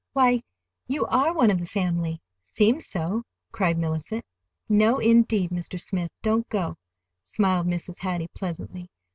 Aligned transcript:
"Why, 0.13 0.41
you 0.87 1.05
are 1.05 1.31
one 1.31 1.51
of 1.51 1.59
the 1.59 1.67
family, 1.67 2.23
'seems 2.41 2.87
so," 2.87 3.21
cried 3.51 3.77
Mellicent. 3.77 4.25
"No, 4.67 4.97
indeed, 4.97 5.51
Mr. 5.51 5.79
Smith, 5.79 6.09
don't 6.23 6.49
go," 6.49 6.77
smiled 7.21 7.67
Mrs. 7.67 7.99
Hattie 7.99 8.29
pleasantly. 8.35 8.89